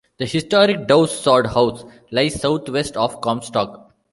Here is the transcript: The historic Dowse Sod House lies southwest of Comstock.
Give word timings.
The 0.17 0.25
historic 0.25 0.87
Dowse 0.87 1.15
Sod 1.19 1.45
House 1.45 1.85
lies 2.09 2.41
southwest 2.41 2.97
of 2.97 3.21
Comstock. 3.21 3.93